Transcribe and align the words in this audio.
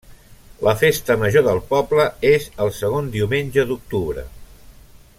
La 0.67 0.71
festa 0.83 1.17
major 1.25 1.45
del 1.49 1.61
poble 1.73 2.07
és 2.31 2.49
el 2.65 2.73
segon 2.79 3.13
diumenge 3.19 3.67
d’octubre. 3.73 4.29